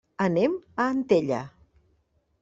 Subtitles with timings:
[0.23, 0.53] Anem
[0.85, 1.41] a Antella.